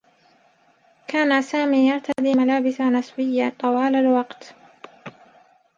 كان 1.07 1.41
سامي 1.41 1.77
يرتدي 1.89 2.33
ملابس 2.33 2.81
نسويّة 2.81 3.49
طوال 3.59 3.95
الوقت. 3.95 4.55